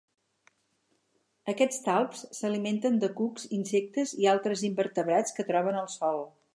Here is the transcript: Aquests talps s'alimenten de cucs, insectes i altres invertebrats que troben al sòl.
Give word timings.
Aquests 1.53 1.83
talps 1.89 2.23
s'alimenten 2.39 2.99
de 3.05 3.11
cucs, 3.21 3.47
insectes 3.61 4.19
i 4.25 4.31
altres 4.35 4.67
invertebrats 4.73 5.39
que 5.39 5.51
troben 5.53 5.83
al 5.85 5.97
sòl. 6.01 6.29